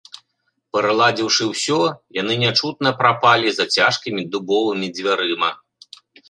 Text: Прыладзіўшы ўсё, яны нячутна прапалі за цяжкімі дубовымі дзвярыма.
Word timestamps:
Прыладзіўшы 0.75 1.43
ўсё, 1.51 1.77
яны 2.21 2.33
нячутна 2.45 2.89
прапалі 3.03 3.53
за 3.59 3.65
цяжкімі 3.77 4.21
дубовымі 4.37 4.87
дзвярыма. 4.99 5.51